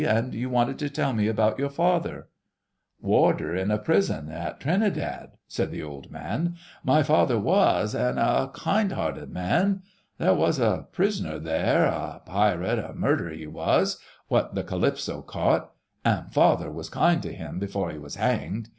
[0.03, 2.27] And you wanted to tell me about your father——"
[3.01, 8.49] "Warder in the prison at Trinidad," said the old man, "my father was, an' a
[8.51, 9.83] kind hearted man.
[10.17, 15.69] There was a prisoner there, a pirate an' murderer he was, what the Calypso caught...
[16.03, 18.69] an' father was kind to him before he was hanged